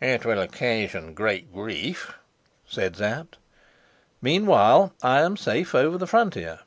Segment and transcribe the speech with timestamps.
[0.00, 2.14] "It will occasion great grief,"
[2.66, 3.36] said Sapt.
[4.22, 6.60] "Meanwhile, I am safe over the frontier."